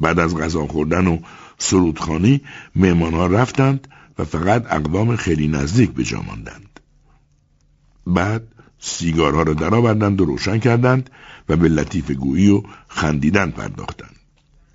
بعد 0.00 0.18
از 0.18 0.36
غذا 0.36 0.66
خوردن 0.66 1.06
و 1.06 1.18
سرودخانی 1.58 2.40
ها 3.00 3.26
رفتند 3.26 3.88
و 4.18 4.24
فقط 4.24 4.72
اقوام 4.72 5.16
خیلی 5.16 5.48
نزدیک 5.48 5.90
به 5.90 6.04
جا 6.04 6.22
ماندند. 6.22 6.80
بعد 8.06 8.42
سیگارها 8.78 9.42
را 9.42 9.54
درآوردند 9.54 10.20
و 10.20 10.24
روشن 10.24 10.58
کردند 10.58 11.10
و 11.48 11.56
به 11.56 11.68
لطیف 11.68 12.10
گویی 12.10 12.48
و 12.48 12.62
خندیدن 12.88 13.50
پرداختند. 13.50 14.16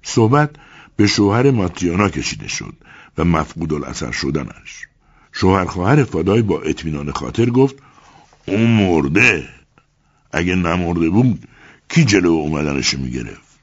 صحبت 0.03 0.49
به 0.95 1.07
شوهر 1.07 1.51
ماتریانا 1.51 2.09
کشیده 2.09 2.47
شد 2.47 2.73
و 3.17 3.25
مفقود 3.25 3.73
الاثر 3.73 4.11
شدنش. 4.11 4.87
شوهر 5.31 5.65
خواهر 5.65 6.03
فادای 6.03 6.41
با 6.41 6.61
اطمینان 6.61 7.11
خاطر 7.11 7.49
گفت 7.49 7.75
اون 8.45 8.61
مرده 8.61 9.47
اگه 10.31 10.55
نمرده 10.55 11.09
بود 11.09 11.47
کی 11.89 12.05
جلو 12.05 12.29
اومدنش 12.29 12.93
می‌گرفت؟ 12.93 13.59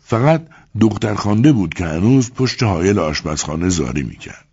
فقط 0.00 0.46
دختر 0.80 1.14
خانده 1.14 1.52
بود 1.52 1.74
که 1.74 1.84
هنوز 1.84 2.32
پشت 2.32 2.62
حایل 2.62 2.98
آشپزخانه 2.98 3.68
زاری 3.68 4.02
می‌کرد. 4.02 4.44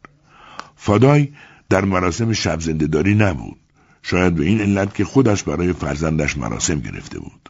فادای 0.76 1.30
در 1.70 1.86
مراسم 1.86 2.34
شب 2.34 2.60
زندهداری 2.60 3.16
نبود. 3.16 3.58
شاید 4.04 4.36
به 4.36 4.46
این 4.46 4.62
علت 4.62 4.96
که 4.96 5.06
خودش 5.06 5.44
برای 5.44 5.74
فرزندش 5.74 6.38
مراسم 6.38 6.80
گرفته 6.80 7.20
بود. 7.20 7.50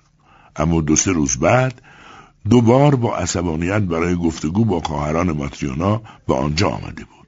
اما 0.55 0.81
دو 0.81 0.95
سه 0.95 1.11
روز 1.11 1.37
بعد 1.37 1.81
دوبار 2.49 2.95
با 2.95 3.17
عصبانیت 3.17 3.81
برای 3.81 4.15
گفتگو 4.15 4.65
با 4.65 4.79
خواهران 4.79 5.31
ماتریونا 5.31 6.01
به 6.27 6.33
آنجا 6.33 6.69
آمده 6.69 7.03
بود. 7.03 7.22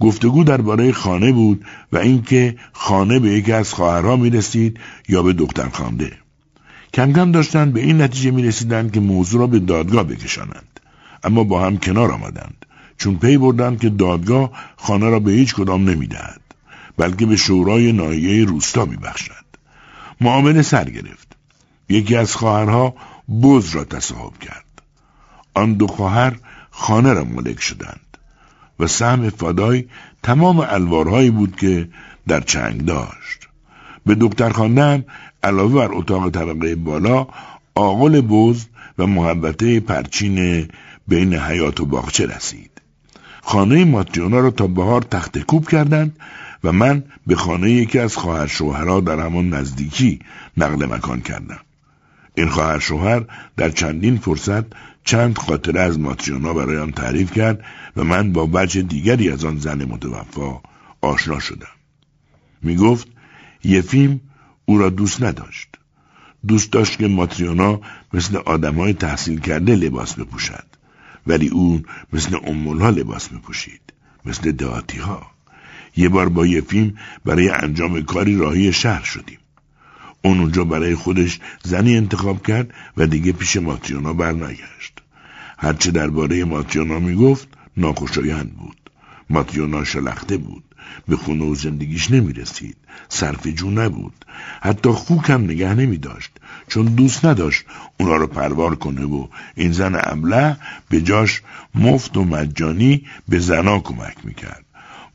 گفتگو 0.00 0.44
درباره 0.44 0.92
خانه 0.92 1.32
بود 1.32 1.64
و 1.92 1.98
اینکه 1.98 2.56
خانه 2.72 3.18
به 3.18 3.28
یکی 3.28 3.52
از 3.52 3.72
خواهرها 3.72 4.16
می 4.16 4.30
رسید 4.30 4.80
یا 5.08 5.22
به 5.22 5.32
دختر 5.32 5.68
خانده 5.68 6.12
کم 6.94 7.12
کم 7.12 7.32
داشتند 7.32 7.72
به 7.72 7.80
این 7.80 8.02
نتیجه 8.02 8.30
می 8.30 8.42
رسیدند 8.42 8.92
که 8.92 9.00
موضوع 9.00 9.40
را 9.40 9.46
به 9.46 9.58
دادگاه 9.58 10.04
بکشانند. 10.04 10.80
اما 11.24 11.44
با 11.44 11.66
هم 11.66 11.76
کنار 11.76 12.12
آمدند 12.12 12.66
چون 12.98 13.18
پی 13.18 13.38
بردند 13.38 13.80
که 13.80 13.88
دادگاه 13.88 14.50
خانه 14.76 15.10
را 15.10 15.20
به 15.20 15.32
هیچ 15.32 15.54
کدام 15.54 15.90
نمی 15.90 16.06
دهد 16.06 16.40
بلکه 16.96 17.26
به 17.26 17.36
شورای 17.36 17.92
ناحیه 17.92 18.44
روستا 18.44 18.84
می 18.84 18.96
بخشد 18.96 19.44
معامله 20.20 20.62
سر 20.62 20.90
گرفت. 20.90 21.36
یکی 21.88 22.16
از 22.16 22.36
خواهرها 22.36 22.94
بز 23.42 23.70
را 23.70 23.84
تصاحب 23.84 24.38
کرد. 24.38 24.64
آن 25.54 25.74
دو 25.74 25.86
خواهر 25.86 26.36
خانه 26.70 27.12
را 27.12 27.24
ملک 27.24 27.60
شدند. 27.60 28.07
و 28.80 28.86
سهم 28.86 29.30
فدای 29.30 29.84
تمام 30.22 30.60
الوارهایی 30.60 31.30
بود 31.30 31.56
که 31.56 31.88
در 32.28 32.40
چنگ 32.40 32.84
داشت. 32.84 33.48
به 34.06 34.16
دکتر 34.20 34.50
خواندم 34.50 35.04
علاوه 35.42 35.74
بر 35.74 35.94
اتاق 35.94 36.30
طبقه 36.30 36.74
بالا 36.74 37.26
آقل 37.74 38.20
بز 38.20 38.66
و 38.98 39.06
محبته 39.06 39.80
پرچین 39.80 40.68
بین 41.08 41.34
حیات 41.34 41.80
و 41.80 41.86
باغچه 41.86 42.26
رسید. 42.26 42.70
خانه 43.42 43.84
ماتریونا 43.84 44.40
را 44.40 44.50
تا 44.50 44.66
بهار 44.66 45.02
تخت 45.02 45.38
کوب 45.38 45.68
کردند 45.68 46.16
و 46.64 46.72
من 46.72 47.04
به 47.26 47.36
خانه 47.36 47.70
یکی 47.70 47.98
از 47.98 48.16
خواهر 48.16 48.46
شوهرها 48.46 49.00
در 49.00 49.20
همان 49.20 49.48
نزدیکی 49.48 50.18
نقل 50.56 50.86
مکان 50.86 51.20
کردم. 51.20 51.60
این 52.34 52.48
خواهر 52.48 52.78
شوهر 52.78 53.24
در 53.56 53.70
چندین 53.70 54.16
فرصت 54.16 54.64
چند 55.08 55.38
خاطره 55.38 55.80
از 55.80 55.98
ماتریونا 55.98 56.54
برای 56.54 56.78
آن 56.78 56.92
تعریف 56.92 57.32
کرد 57.32 57.64
و 57.96 58.04
من 58.04 58.32
با 58.32 58.48
وجه 58.52 58.82
دیگری 58.82 59.30
از 59.30 59.44
آن 59.44 59.58
زن 59.58 59.84
متوفا 59.84 60.60
آشنا 61.00 61.38
شدم. 61.38 61.76
می 62.62 62.76
گفت 62.76 63.08
یفیم 63.64 64.20
او 64.64 64.78
را 64.78 64.90
دوست 64.90 65.22
نداشت. 65.22 65.68
دوست 66.46 66.72
داشت 66.72 66.98
که 66.98 67.08
ماتریونا 67.08 67.80
مثل 68.12 68.36
آدمای 68.36 68.92
تحصیل 68.92 69.40
کرده 69.40 69.76
لباس 69.76 70.14
بپوشد 70.14 70.66
ولی 71.26 71.48
اون 71.48 71.84
مثل 72.12 72.38
امولها 72.44 72.90
لباس 72.90 73.32
میپوشید 73.32 73.92
مثل 74.24 74.52
دهاتی 74.52 74.98
ها 74.98 75.26
یه 75.96 76.08
بار 76.08 76.28
با 76.28 76.46
یفیم 76.46 76.98
برای 77.24 77.48
انجام 77.48 78.02
کاری 78.02 78.36
راهی 78.36 78.72
شهر 78.72 79.04
شدیم. 79.04 79.38
اون 80.22 80.40
اونجا 80.40 80.64
برای 80.64 80.94
خودش 80.94 81.40
زنی 81.64 81.96
انتخاب 81.96 82.46
کرد 82.46 82.74
و 82.96 83.06
دیگه 83.06 83.32
پیش 83.32 83.56
ماتریونا 83.56 84.12
برنگشت. 84.12 84.92
هرچه 85.58 85.90
درباره 85.90 86.44
ماتریونا 86.44 86.98
می‌گفت 86.98 87.48
ناخوشایند 87.76 88.56
بود. 88.56 88.90
ماتریونا 89.30 89.84
شلخته 89.84 90.36
بود. 90.36 90.64
به 91.08 91.16
خونه 91.16 91.44
و 91.44 91.54
زندگیش 91.54 92.10
نمی 92.10 92.32
رسید 92.32 92.76
صرف 93.08 93.46
جو 93.46 93.70
نبود. 93.70 94.24
حتی 94.60 94.90
خوک 94.90 95.30
هم 95.30 95.42
نگه 95.42 95.74
نمی 95.74 95.96
داشت 95.98 96.30
چون 96.68 96.84
دوست 96.84 97.24
نداشت 97.24 97.64
اونا 98.00 98.16
رو 98.16 98.26
پروار 98.26 98.74
کنه 98.74 99.04
و 99.04 99.26
این 99.54 99.72
زن 99.72 100.00
ابله 100.04 100.56
به 100.88 101.00
جاش 101.00 101.42
مفت 101.74 102.16
و 102.16 102.24
مجانی 102.24 103.06
به 103.28 103.38
زنا 103.38 103.78
کمک 103.78 104.16
می‌کرد. 104.24 104.64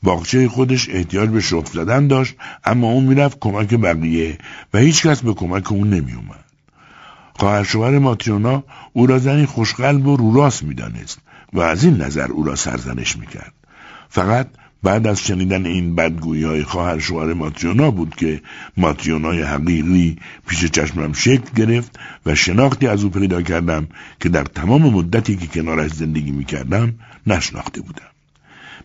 باغچه 0.03 0.49
خودش 0.49 0.89
احتیاج 0.89 1.29
به 1.29 1.41
شغل 1.41 1.71
زدن 1.71 2.07
داشت 2.07 2.35
اما 2.63 2.87
اون 2.87 3.03
می‌رفت 3.03 3.37
کمک 3.39 3.73
بقیه 3.73 4.37
و 4.73 4.77
هیچکس 4.77 5.21
به 5.21 5.33
کمک 5.33 5.71
اون 5.71 5.89
نمیومد 5.89 6.43
خواهر 7.33 7.63
شوهر 7.63 7.99
ماتریونا 7.99 8.63
او 8.93 9.07
را 9.07 9.19
زنی 9.19 9.45
خوشقلب 9.45 10.07
و 10.07 10.17
روراست 10.17 10.63
می‌دانست 10.63 11.19
و 11.53 11.59
از 11.59 11.83
این 11.83 11.97
نظر 12.01 12.31
او 12.31 12.43
را 12.43 12.55
سرزنش 12.55 13.17
می‌کرد 13.17 13.53
فقط 14.09 14.47
بعد 14.83 15.07
از 15.07 15.21
شنیدن 15.21 15.65
این 15.65 15.95
بدگویی 15.95 16.43
های 16.43 16.63
خواهر 16.63 16.99
شوهر 16.99 17.33
ماتریونا 17.33 17.91
بود 17.91 18.15
که 18.15 18.41
ماتریونای 18.77 19.41
حقیقی 19.41 20.17
پیش 20.47 20.65
چشمم 20.65 21.13
شکل 21.13 21.49
گرفت 21.55 21.99
و 22.25 22.35
شناختی 22.35 22.87
از 22.87 23.03
او 23.03 23.09
پیدا 23.09 23.41
کردم 23.41 23.87
که 24.19 24.29
در 24.29 24.43
تمام 24.43 24.81
مدتی 24.81 25.35
که 25.35 25.47
کنارش 25.47 25.91
زندگی 25.91 26.31
می 26.31 26.45
کردم 26.45 26.93
نشناخته 27.27 27.81
بودم. 27.81 28.12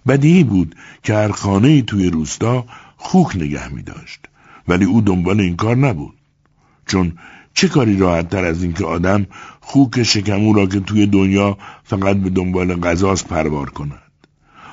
بدیهی 0.09 0.45
بود 0.45 0.75
که 1.03 1.15
هر 1.15 1.29
خانه 1.29 1.83
توی 1.83 2.11
روستا 2.11 2.65
خوک 2.97 3.37
نگه 3.37 3.69
می 3.69 3.83
داشت 3.83 4.21
ولی 4.69 4.85
او 4.85 5.01
دنبال 5.01 5.41
این 5.41 5.57
کار 5.57 5.77
نبود. 5.77 6.15
چون 6.87 7.13
چه 7.55 7.69
کاری 7.69 7.97
راحت 7.97 8.31
تر 8.31 8.45
از 8.45 8.63
اینکه 8.63 8.85
آدم 8.85 9.27
خوک 9.61 10.03
شکمو 10.03 10.53
را 10.53 10.67
که 10.67 10.81
توی 10.81 11.07
دنیا 11.07 11.59
فقط 11.85 12.17
به 12.17 12.31
دنبال 12.31 12.81
غذاست 12.81 13.29
پروار 13.29 13.71
کند. 13.71 14.03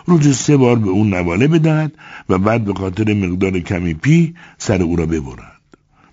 روز 0.06 0.38
سه 0.38 0.58
بار 0.58 0.76
به 0.76 0.90
اون 0.90 1.14
نواله 1.14 1.48
بدهد 1.48 1.92
و 2.30 2.38
بعد 2.38 2.64
به 2.64 2.74
خاطر 2.74 3.14
مقدار 3.14 3.60
کمی 3.60 3.94
پی 3.94 4.36
سر 4.58 4.82
او 4.82 4.96
را 4.96 5.06
ببرد. 5.06 5.62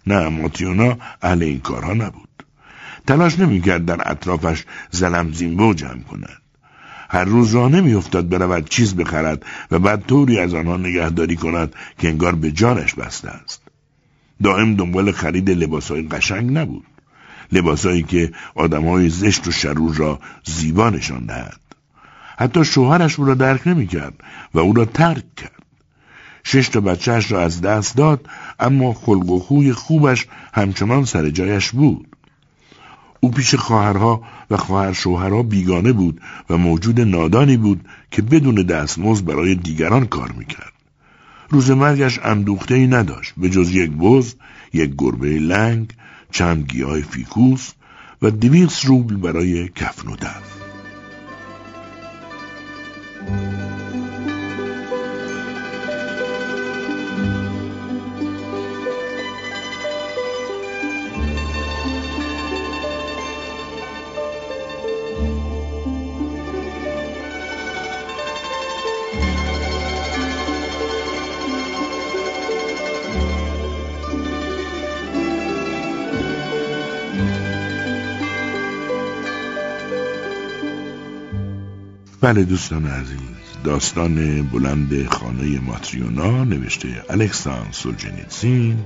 نه 0.07 0.29
ماتیونا 0.29 0.99
اهل 1.23 1.43
این 1.43 1.61
کارها 1.61 1.95
نبود. 1.95 2.29
تلاش 3.07 3.39
نمی‌کرد 3.39 3.85
در 3.85 4.11
اطرافش 4.11 4.65
زلم 4.91 5.33
زیمبو 5.33 5.75
جمع 5.75 6.03
کند. 6.03 6.41
هر 7.12 7.25
روز 7.25 7.55
راه 7.55 7.72
نمیافتاد 7.72 8.29
برود 8.29 8.68
چیز 8.68 8.96
بخرد 8.96 9.44
و 9.70 9.79
بعد 9.79 10.07
طوری 10.07 10.38
از 10.38 10.55
آنها 10.55 10.77
نگهداری 10.77 11.37
کند 11.37 11.75
که 11.98 12.09
انگار 12.09 12.35
به 12.35 12.51
جانش 12.51 12.94
بسته 12.94 13.29
است. 13.29 13.62
دائم 14.42 14.77
دنبال 14.77 15.12
خرید 15.12 15.51
لباسهای 15.51 16.03
قشنگ 16.03 16.59
نبود. 16.59 16.87
لباسهایی 17.53 18.03
که 18.03 18.33
آدمهای 18.55 19.09
زشت 19.09 19.46
و 19.46 19.51
شرور 19.51 19.94
را 19.94 20.20
زیبا 20.44 20.90
نشان 20.90 21.27
دهد. 21.27 21.61
حتی 22.38 22.64
شوهرش 22.64 23.18
او 23.18 23.25
را 23.25 23.35
درک 23.35 23.66
نمی‌کرد 23.66 24.14
و 24.55 24.59
او 24.59 24.72
را 24.72 24.85
ترک 24.85 25.35
کرد. 25.37 25.62
شش 26.44 26.68
تا 26.68 26.81
بچهش 26.81 27.33
را 27.33 27.40
از 27.40 27.61
دست 27.61 27.96
داد 27.96 28.27
اما 28.61 28.92
خلق 28.92 29.31
و 29.31 29.38
خوی 29.38 29.72
خوبش 29.72 30.27
همچنان 30.55 31.05
سر 31.05 31.31
جایش 31.31 31.70
بود. 31.70 32.16
او 33.25 33.31
پیش 33.31 33.55
خواهرها 33.55 34.23
و 34.51 34.57
خواهر 34.57 34.93
شوهرها 34.93 35.43
بیگانه 35.43 35.93
بود 35.93 36.21
و 36.51 36.57
موجود 36.57 37.01
نادانی 37.01 37.57
بود 37.57 37.81
که 38.11 38.23
بدون 38.23 38.55
دستمزد 38.55 39.25
برای 39.25 39.55
دیگران 39.55 40.07
کار 40.07 40.33
می‌کرد. 40.33 40.73
روز 41.51 41.71
مرگش 41.71 42.19
اندوخته 42.23 42.75
ای 42.75 42.87
نداشت 42.87 43.33
به 43.37 43.51
جز 43.51 43.71
یک 43.71 43.91
بز 43.91 44.35
یک 44.73 44.93
گربه 44.99 45.29
لنگ 45.29 45.93
چند 46.31 46.65
گیاه 46.65 47.01
فیکوس 47.01 47.73
و 48.23 48.31
دویست 48.31 48.85
روبل 48.85 49.17
برای 49.17 49.69
کفن 49.69 50.09
و 50.09 50.17
دفن 50.17 50.63
بله 82.23 82.45
دوستان 82.45 82.87
عزیز 82.87 83.21
داستان 83.65 84.43
بلند 84.43 85.07
خانه 85.07 85.61
ماتریونا 85.61 86.45
نوشته 86.45 87.05
الکسان 87.11 87.67
سولجنیتسین 87.71 88.79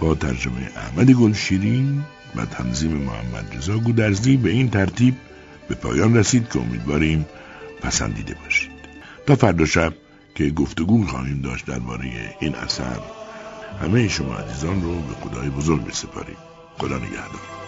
با 0.00 0.14
ترجمه 0.14 0.70
احمد 0.76 1.10
گلشیری 1.10 2.02
و 2.36 2.44
تنظیم 2.44 2.92
محمد 2.92 3.56
رضا 3.56 3.78
گودرزی 3.78 4.36
به 4.36 4.50
این 4.50 4.70
ترتیب 4.70 5.14
به 5.68 5.74
پایان 5.74 6.16
رسید 6.16 6.48
که 6.48 6.60
امیدواریم 6.60 7.26
پسندیده 7.80 8.34
باشید. 8.44 8.70
تا 9.26 9.36
فردا 9.36 9.64
شب 9.64 9.94
که 10.34 10.50
گفتگو 10.50 11.06
خواهیم 11.06 11.40
داشت 11.40 11.66
درباره 11.66 12.36
این 12.40 12.54
اثر 12.54 13.00
همه 13.82 14.08
شما 14.08 14.34
عزیزان 14.34 14.82
رو 14.82 14.94
به 14.94 15.14
خدای 15.14 15.48
بزرگ 15.48 15.84
بسپاریم. 15.84 16.36
خدا 16.78 16.96
نگهدار. 16.96 17.67